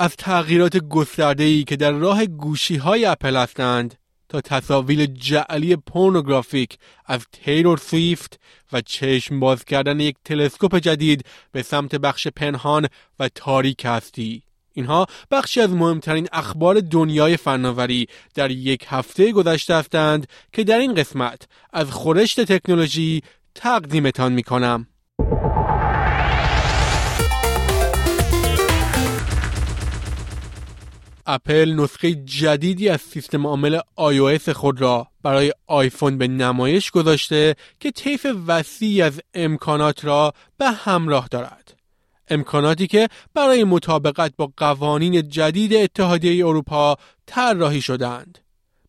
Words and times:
از 0.00 0.16
تغییرات 0.16 0.76
گسترده‌ای 0.76 1.64
که 1.64 1.76
در 1.76 1.90
راه 1.90 2.26
گوشی 2.26 2.76
های 2.76 3.04
اپل 3.04 3.36
هستند 3.36 3.94
تا 4.28 4.40
تصاویر 4.40 5.06
جعلی 5.06 5.76
پورنوگرافیک 5.76 6.78
از 7.06 7.26
تیلور 7.32 7.78
سویفت 7.78 8.40
و 8.72 8.80
چشم 8.80 9.40
باز 9.40 9.64
کردن 9.64 10.00
یک 10.00 10.16
تلسکوپ 10.24 10.76
جدید 10.76 11.24
به 11.52 11.62
سمت 11.62 11.94
بخش 11.94 12.28
پنهان 12.28 12.86
و 13.18 13.28
تاریک 13.28 13.82
هستی 13.84 14.42
اینها 14.72 15.06
بخشی 15.30 15.60
از 15.60 15.70
مهمترین 15.70 16.28
اخبار 16.32 16.80
دنیای 16.80 17.36
فناوری 17.36 18.06
در 18.34 18.50
یک 18.50 18.86
هفته 18.88 19.32
گذشته 19.32 19.74
هستند 19.74 20.26
که 20.52 20.64
در 20.64 20.78
این 20.78 20.94
قسمت 20.94 21.48
از 21.72 21.90
خورشت 21.90 22.40
تکنولوژی 22.40 23.22
تقدیمتان 23.54 24.32
می 24.32 24.42
کنم. 24.42 24.86
اپل 31.34 31.72
نسخه 31.72 32.14
جدیدی 32.14 32.88
از 32.88 33.00
سیستم 33.00 33.46
عامل 33.46 33.80
iOS 33.98 34.48
خود 34.48 34.80
را 34.80 35.06
برای 35.22 35.52
آیفون 35.66 36.18
به 36.18 36.28
نمایش 36.28 36.90
گذاشته 36.90 37.54
که 37.80 37.90
طیف 37.90 38.26
وسیعی 38.46 39.02
از 39.02 39.20
امکانات 39.34 40.04
را 40.04 40.32
به 40.58 40.70
همراه 40.70 41.28
دارد. 41.30 41.74
امکاناتی 42.28 42.86
که 42.86 43.08
برای 43.34 43.64
مطابقت 43.64 44.32
با 44.36 44.52
قوانین 44.56 45.28
جدید 45.28 45.74
اتحادیه 45.74 46.46
اروپا 46.46 46.96
طراحی 47.26 47.80
شدند. 47.80 48.38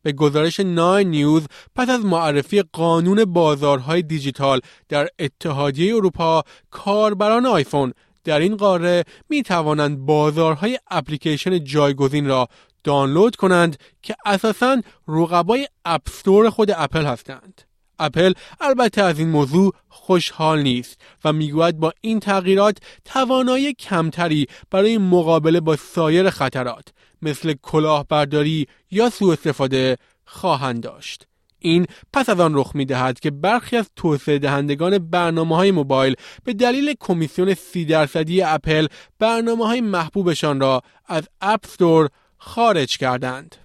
به 0.04 0.12
گزارش 0.12 0.60
نای 0.60 1.06
نیوز 1.06 1.44
پس 1.76 1.90
از 1.90 2.06
معرفی 2.06 2.62
قانون 2.62 3.26
بازارهای 3.26 4.02
دیجیتال 4.02 4.60
در 4.90 5.08
اتحادیه 5.20 5.96
اروپا 5.96 6.44
کاربران 6.72 7.46
آیفون 7.46 7.94
در 8.24 8.40
این 8.40 8.58
قاره 8.58 9.04
می 9.30 9.44
توانند 9.44 9.98
بازارهای 9.98 10.80
اپلیکیشن 10.92 11.64
جایگزین 11.64 12.28
را 12.28 12.48
دانلود 12.84 13.36
کنند 13.36 13.78
که 14.02 14.16
اساساً 14.26 14.82
رقبای 15.08 15.68
اپستور 15.86 16.50
خود 16.50 16.72
اپل 16.76 17.06
هستند. 17.06 17.62
اپل 18.00 18.34
البته 18.62 19.02
از 19.02 19.20
این 19.20 19.30
موضوع 19.30 19.74
خوشحال 19.90 20.62
نیست 20.62 21.02
و 21.26 21.34
می‌گوید 21.34 21.78
با 21.80 21.94
این 22.02 22.20
تغییرات 22.20 22.78
توانایی 23.06 23.74
کمتری 23.74 24.48
برای 24.72 24.98
مقابله 24.98 25.60
با 25.60 25.76
سایر 25.76 26.30
خطرات 26.30 26.88
مثل 27.22 27.54
کلاهبرداری 27.54 28.68
یا 28.92 29.10
سوء 29.10 29.34
استفاده 29.34 29.98
خواهند 30.26 30.84
داشت. 30.84 31.28
این 31.62 31.86
پس 32.14 32.30
از 32.30 32.40
آن 32.40 32.56
رخ 32.56 32.72
می 32.76 32.86
دهد 32.86 33.20
که 33.20 33.32
برخی 33.32 33.78
از 33.78 33.90
توسعه 33.96 34.40
دهندگان 34.40 34.98
برنامه 34.98 35.56
های 35.56 35.72
موبایل 35.72 36.16
به 36.44 36.54
دلیل 36.54 36.96
کمیسیون 37.00 37.54
سی 37.54 37.86
درصدی 37.86 38.42
اپل 38.42 38.88
برنامه 39.20 39.68
های 39.68 39.82
محبوبشان 39.82 40.60
را 40.60 40.82
از 41.08 41.24
اپ 41.42 41.68
ستور 41.68 42.10
خارج 42.38 42.98
کردند. 42.98 43.61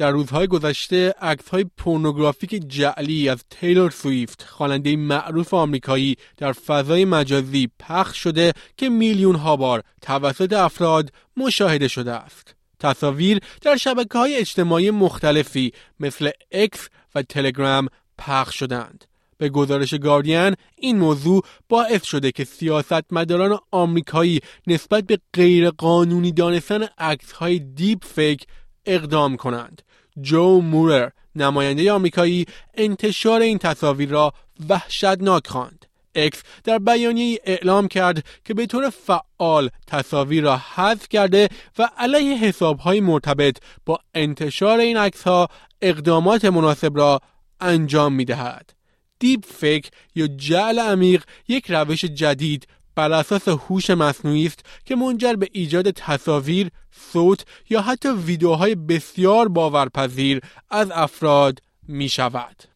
در 0.00 0.10
روزهای 0.10 0.46
گذشته 0.46 1.14
عکس 1.20 1.48
های 1.48 1.64
پورنوگرافیک 1.76 2.64
جعلی 2.68 3.28
از 3.28 3.44
تیلور 3.50 3.90
سویفت 3.90 4.42
خواننده 4.42 4.96
معروف 4.96 5.54
آمریکایی 5.54 6.16
در 6.36 6.52
فضای 6.52 7.04
مجازی 7.04 7.68
پخش 7.78 8.18
شده 8.18 8.52
که 8.76 8.88
میلیون 8.88 9.34
ها 9.34 9.56
بار 9.56 9.82
توسط 10.02 10.52
افراد 10.52 11.12
مشاهده 11.36 11.88
شده 11.88 12.12
است. 12.12 12.54
تصاویر 12.78 13.40
در 13.62 13.76
شبکه 13.76 14.18
های 14.18 14.36
اجتماعی 14.36 14.90
مختلفی 14.90 15.72
مثل 16.00 16.30
اکس 16.52 16.88
و 17.14 17.22
تلگرام 17.22 17.88
پخش 18.18 18.58
شدند. 18.58 19.04
به 19.38 19.48
گزارش 19.48 19.94
گاردین 19.94 20.54
این 20.76 20.98
موضوع 20.98 21.42
باعث 21.68 22.04
شده 22.04 22.32
که 22.32 22.44
سیاستمداران 22.44 23.58
آمریکایی 23.70 24.40
نسبت 24.66 25.04
به 25.04 25.18
غیرقانونی 25.32 26.32
دانستن 26.32 26.82
عکس 26.98 27.32
های 27.32 27.58
دیپ 27.58 28.04
فیک 28.04 28.46
اقدام 28.86 29.36
کنند 29.36 29.82
جو 30.22 30.60
مورل 30.60 31.08
نماینده 31.36 31.92
آمریکایی 31.92 32.46
انتشار 32.74 33.40
این 33.40 33.58
تصاویر 33.58 34.08
را 34.08 34.32
وحشتناک 34.68 35.46
خواند 35.46 35.86
اکس 36.14 36.42
در 36.64 36.78
بیانیه 36.78 37.38
اعلام 37.44 37.88
کرد 37.88 38.24
که 38.44 38.54
به 38.54 38.66
طور 38.66 38.90
فعال 38.90 39.70
تصاویر 39.86 40.44
را 40.44 40.60
حذف 40.74 41.08
کرده 41.08 41.48
و 41.78 41.88
علیه 41.98 42.36
حسابهای 42.36 43.00
مرتبط 43.00 43.58
با 43.86 43.98
انتشار 44.14 44.78
این 44.78 44.96
عکس 44.96 45.22
ها 45.22 45.48
اقدامات 45.82 46.44
مناسب 46.44 46.96
را 46.96 47.20
انجام 47.60 48.12
می 48.12 48.24
دهد. 48.24 48.70
دیپ 49.18 49.44
فیک 49.46 49.90
یا 50.14 50.26
جعل 50.26 50.78
عمیق 50.78 51.24
یک 51.48 51.66
روش 51.68 52.04
جدید 52.04 52.66
بر 52.94 53.12
اساس 53.12 53.48
هوش 53.48 53.90
مصنوعی 53.90 54.46
است 54.46 54.60
که 54.84 54.96
منجر 54.96 55.32
به 55.32 55.48
ایجاد 55.52 55.90
تصاویر، 55.90 56.70
صوت 57.12 57.44
یا 57.70 57.82
حتی 57.82 58.08
ویدیوهای 58.08 58.74
بسیار 58.74 59.48
باورپذیر 59.48 60.40
از 60.70 60.90
افراد 60.90 61.58
می 61.88 62.08
شود. 62.08 62.70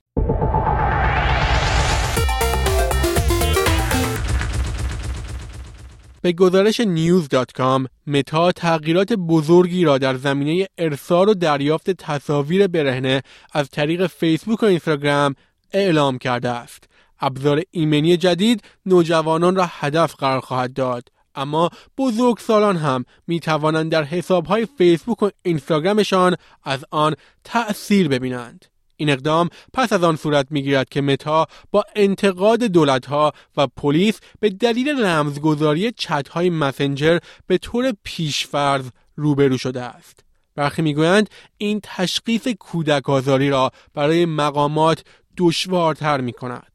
به 6.24 6.32
گزارش 6.32 6.80
news.com 6.80 7.86
متا 8.06 8.52
تغییرات 8.52 9.12
بزرگی 9.12 9.84
را 9.84 9.98
در 9.98 10.14
زمینه 10.14 10.66
ارسال 10.78 11.28
و 11.28 11.34
دریافت 11.34 11.90
تصاویر 11.90 12.66
برهنه 12.66 13.22
از 13.52 13.68
طریق 13.68 14.06
فیسبوک 14.06 14.62
و 14.62 14.66
اینستاگرام 14.66 15.34
اعلام 15.72 16.18
کرده 16.18 16.48
است 16.48 16.88
ابزار 17.20 17.62
ایمنی 17.70 18.16
جدید 18.16 18.62
نوجوانان 18.86 19.56
را 19.56 19.66
هدف 19.70 20.14
قرار 20.14 20.40
خواهد 20.40 20.72
داد. 20.72 21.08
اما 21.34 21.70
بزرگسالان 21.98 22.76
هم 22.76 23.04
می 23.26 23.40
توانند 23.40 23.92
در 23.92 24.04
حسابهای 24.04 24.66
فیسبوک 24.78 25.22
و 25.22 25.30
اینستاگرامشان 25.42 26.36
از 26.64 26.84
آن 26.90 27.14
تأثیر 27.44 28.08
ببینند. 28.08 28.64
این 28.96 29.10
اقدام 29.10 29.48
پس 29.72 29.92
از 29.92 30.04
آن 30.04 30.16
صورت 30.16 30.46
می‌گیرد 30.50 30.88
که 30.88 31.00
متا 31.00 31.46
با 31.70 31.84
انتقاد 31.96 32.64
دولتها 32.64 33.32
و 33.56 33.66
پلیس 33.66 34.20
به 34.40 34.50
دلیل 34.50 35.04
رمزگذاری 35.04 35.92
چتهای 35.92 36.50
مسنجر 36.50 37.18
به 37.46 37.58
طور 37.58 37.92
پیشفرض 38.04 38.88
روبرو 39.16 39.58
شده 39.58 39.82
است. 39.82 40.24
برخی 40.54 40.82
می‌گویند 40.82 41.30
این 41.58 41.80
تشخیص 41.82 42.48
کودک 42.48 43.10
آزاری 43.10 43.50
را 43.50 43.70
برای 43.94 44.26
مقامات 44.26 45.04
دشوارتر 45.36 46.20
می 46.20 46.32
کند. 46.32 46.73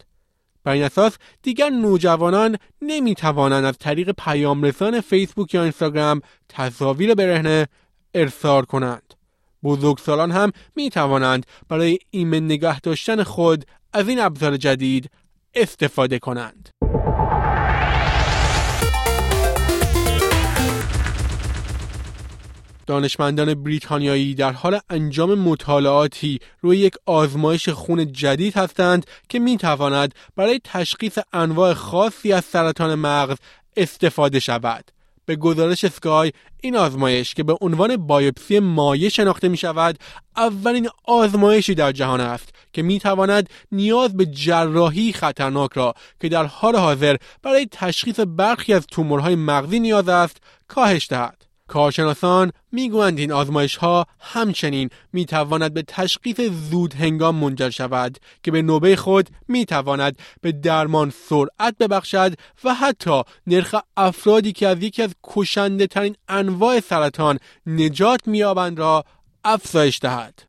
بر 0.69 0.73
این 0.73 0.83
اساس 0.83 1.17
دیگر 1.43 1.69
نوجوانان 1.69 2.57
نمی 2.81 3.15
توانند 3.15 3.65
از 3.65 3.77
طریق 3.77 4.11
پیام 4.11 4.63
رسان 4.63 5.01
فیسبوک 5.01 5.53
یا 5.53 5.63
اینستاگرام 5.63 6.21
تصاویر 6.49 7.15
برهنه 7.15 7.67
ارسال 8.13 8.63
کنند. 8.63 9.13
بزرگسالان 9.63 10.31
هم 10.31 10.51
می 10.75 10.89
توانند 10.89 11.45
برای 11.69 11.99
ایمن 12.11 12.45
نگه 12.45 12.79
داشتن 12.79 13.23
خود 13.23 13.65
از 13.93 14.09
این 14.09 14.19
ابزار 14.19 14.57
جدید 14.57 15.09
استفاده 15.53 16.19
کنند. 16.19 16.69
دانشمندان 22.89 23.53
بریتانیایی 23.53 24.35
در 24.35 24.51
حال 24.51 24.79
انجام 24.89 25.35
مطالعاتی 25.35 26.39
روی 26.61 26.77
یک 26.77 26.93
آزمایش 27.05 27.69
خون 27.69 28.11
جدید 28.11 28.57
هستند 28.57 29.05
که 29.29 29.39
می 29.39 29.57
تواند 29.57 30.15
برای 30.35 30.61
تشخیص 30.63 31.17
انواع 31.33 31.73
خاصی 31.73 32.33
از 32.33 32.45
سرطان 32.45 32.95
مغز 32.95 33.37
استفاده 33.77 34.39
شود. 34.39 34.85
به 35.25 35.35
گزارش 35.35 35.87
سکای 35.87 36.31
این 36.61 36.75
آزمایش 36.75 37.33
که 37.33 37.43
به 37.43 37.57
عنوان 37.61 37.97
بایوپسی 37.97 38.59
مایع 38.59 39.09
شناخته 39.09 39.47
می 39.47 39.57
شود 39.57 39.99
اولین 40.37 40.89
آزمایشی 41.03 41.75
در 41.75 41.91
جهان 41.91 42.21
است 42.21 42.49
که 42.73 42.81
می 42.81 42.99
تواند 42.99 43.49
نیاز 43.71 44.17
به 44.17 44.25
جراحی 44.25 45.13
خطرناک 45.13 45.71
را 45.73 45.93
که 46.21 46.29
در 46.29 46.45
حال 46.45 46.75
حاضر 46.75 47.15
برای 47.43 47.67
تشخیص 47.71 48.19
برخی 48.19 48.73
از 48.73 48.87
تومورهای 48.87 49.35
مغزی 49.35 49.79
نیاز 49.79 50.09
است 50.09 50.37
کاهش 50.67 51.07
دهد 51.09 51.38
کارشناسان 51.69 52.51
می‌گویند 52.71 53.19
این 53.19 53.31
آزمایش 53.31 53.75
ها 53.75 54.05
همچنین 54.19 54.89
می 55.13 55.25
تواند 55.25 55.73
به 55.73 55.81
تشخیص 55.81 56.41
زود 56.71 56.93
هنگام 56.93 57.35
منجر 57.35 57.69
شود 57.69 58.17
که 58.43 58.51
به 58.51 58.61
نوبه 58.61 58.95
خود 58.95 59.29
می 59.47 59.65
تواند 59.65 60.19
به 60.41 60.51
درمان 60.51 61.13
سرعت 61.29 61.77
ببخشد 61.79 62.33
و 62.63 62.73
حتی 62.73 63.21
نرخ 63.47 63.75
افرادی 63.97 64.51
که 64.51 64.67
از 64.67 64.83
یکی 64.83 65.01
از 65.01 65.15
کشنده 65.23 65.87
ترین 65.87 66.15
انواع 66.27 66.79
سرطان 66.79 67.39
نجات 67.65 68.27
میابند 68.27 68.79
را 68.79 69.03
افزایش 69.43 69.99
دهد. 70.01 70.43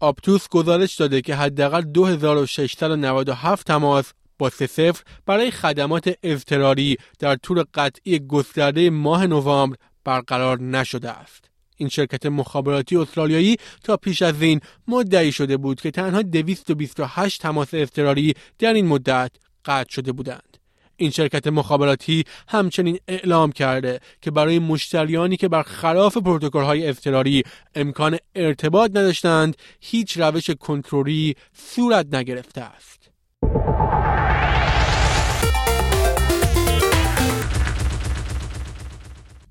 آپتوس 0.00 0.48
گزارش 0.48 0.94
داده 0.94 1.20
که 1.20 1.34
حداقل 1.34 1.80
2697 1.80 3.66
تماس 3.66 4.12
با 4.38 4.50
سه 4.50 4.66
صفر 4.66 5.02
برای 5.26 5.50
خدمات 5.50 6.14
اضطراری 6.22 6.96
در 7.18 7.36
طول 7.36 7.64
قطعی 7.74 8.18
گسترده 8.18 8.90
ماه 8.90 9.26
نوامبر 9.26 9.76
برقرار 10.04 10.60
نشده 10.60 11.10
است. 11.10 11.44
این 11.76 11.88
شرکت 11.88 12.26
مخابراتی 12.26 12.96
استرالیایی 12.96 13.56
تا 13.84 13.96
پیش 13.96 14.22
از 14.22 14.42
این 14.42 14.60
مدعی 14.88 15.32
شده 15.32 15.56
بود 15.56 15.80
که 15.80 15.90
تنها 15.90 16.22
228 16.22 17.42
تماس 17.42 17.68
اضطراری 17.72 18.34
در 18.58 18.74
این 18.74 18.86
مدت 18.86 19.30
قطع 19.64 19.90
شده 19.90 20.12
بودند. 20.12 20.58
این 20.96 21.10
شرکت 21.10 21.46
مخابراتی 21.46 22.24
همچنین 22.48 22.98
اعلام 23.08 23.52
کرده 23.52 24.00
که 24.20 24.30
برای 24.30 24.58
مشتریانی 24.58 25.36
که 25.36 25.48
برخلاف 25.48 26.16
های 26.54 26.88
اضطراری 26.88 27.42
امکان 27.74 28.18
ارتباط 28.34 28.90
نداشتند 28.90 29.56
هیچ 29.80 30.18
روش 30.18 30.50
کنترلی 30.50 31.34
صورت 31.52 32.14
نگرفته 32.14 32.60
است. 32.60 33.10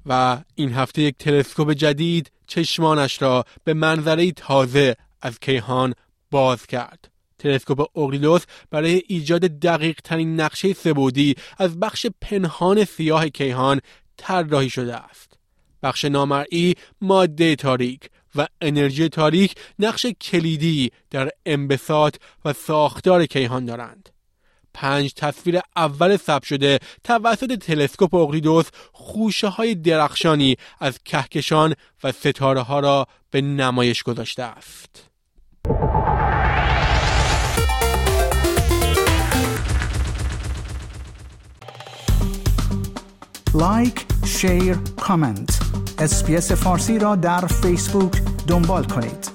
و 0.05 0.41
این 0.55 0.73
هفته 0.73 1.01
یک 1.01 1.17
تلسکوپ 1.17 1.71
جدید 1.71 2.31
چشمانش 2.47 3.21
را 3.21 3.45
به 3.63 3.73
منظره 3.73 4.31
تازه 4.31 4.95
از 5.21 5.39
کیهان 5.39 5.93
باز 6.31 6.65
کرد. 6.65 7.09
تلسکوپ 7.39 7.87
اوگلیدوس 7.93 8.41
برای 8.71 9.01
ایجاد 9.07 9.41
دقیق 9.41 9.99
ترین 10.03 10.41
نقشه 10.41 10.73
سبودی 10.73 11.35
از 11.57 11.79
بخش 11.79 12.05
پنهان 12.21 12.85
سیاه 12.85 13.29
کیهان 13.29 13.81
طراحی 14.17 14.69
شده 14.69 14.95
است. 14.95 15.37
بخش 15.83 16.05
نامرئی 16.05 16.75
ماده 17.01 17.55
تاریک 17.55 18.09
و 18.35 18.47
انرژی 18.61 19.09
تاریک 19.09 19.55
نقش 19.79 20.05
کلیدی 20.05 20.91
در 21.09 21.29
انبساط 21.45 22.15
و 22.45 22.53
ساختار 22.53 23.25
کیهان 23.25 23.65
دارند. 23.65 24.09
پنج 24.73 25.13
تصویر 25.13 25.59
اول 25.75 26.17
ثبت 26.17 26.43
شده 26.43 26.79
توسط 27.03 27.59
تلسکوپ 27.59 28.15
اوگلیدوس 28.15 28.65
خوشه 28.91 29.47
های 29.47 29.75
درخشانی 29.75 30.55
از 30.79 30.99
کهکشان 31.05 31.73
و 32.03 32.11
ستاره 32.11 32.61
ها 32.61 32.79
را 32.79 33.07
به 33.31 33.41
نمایش 33.41 34.03
گذاشته 34.03 34.43
است. 34.43 35.09
like، 43.53 44.05
share، 44.25 44.77
comment. 45.01 45.59
اسپیس 45.99 46.51
فارسی 46.51 46.99
را 46.99 47.15
در 47.15 47.47
فیسبوک 47.47 48.21
دنبال 48.47 48.83
کنید. 48.83 49.32